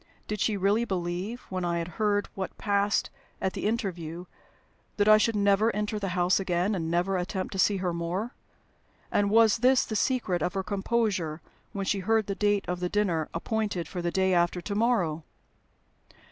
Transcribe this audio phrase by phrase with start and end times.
[0.27, 4.25] Did she really believe, when I had heard what passed at the interview,
[4.97, 8.33] that I should never enter the house again, and never attempt to see her more?
[9.11, 11.39] And was this the secret of her composure
[11.71, 15.23] when she heard the date of the dinner appointed for "the day after to morrow"?